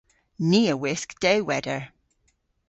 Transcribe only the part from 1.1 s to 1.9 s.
dewweder.